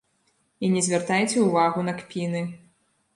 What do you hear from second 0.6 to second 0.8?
І